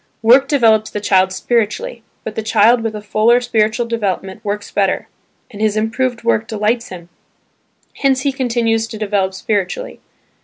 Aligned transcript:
Work 0.23 0.47
develops 0.47 0.89
the 0.89 0.99
child 0.99 1.31
spiritually; 1.31 2.01
but 2.23 2.33
the 2.33 2.41
child 2.41 2.81
with 2.81 2.95
a 2.95 3.03
fuller 3.03 3.39
spiritual 3.39 3.85
development 3.85 4.43
works 4.43 4.71
better, 4.71 5.07
and 5.51 5.61
his 5.61 5.77
improved 5.77 6.23
work 6.23 6.47
delights 6.47 6.87
him,– 6.89 7.09
hence 7.97 8.21
he 8.21 8.31
continues 8.31 8.87
to 8.87 8.97
develop 8.97 9.35
spiritually. 9.35 9.99